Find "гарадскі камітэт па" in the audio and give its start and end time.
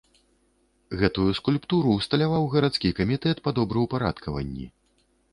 2.53-3.53